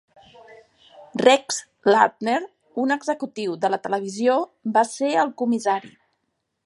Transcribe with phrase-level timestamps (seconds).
[1.21, 2.39] Rex Lardner,
[2.85, 4.39] un executiu de la televisió,
[4.79, 5.97] va ser el comissari.